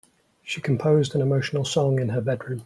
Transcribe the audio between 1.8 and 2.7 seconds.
in her bedroom.